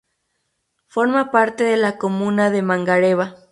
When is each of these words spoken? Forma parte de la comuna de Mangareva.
Forma 0.87 1.29
parte 1.29 1.63
de 1.63 1.77
la 1.77 1.99
comuna 1.99 2.49
de 2.49 2.63
Mangareva. 2.63 3.35